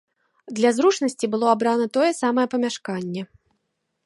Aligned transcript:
Для 0.59 0.71
зручнасці 0.77 1.29
было 1.35 1.47
абрана 1.57 1.87
тое 1.99 2.09
самае 2.23 2.47
памяшканне. 2.55 3.21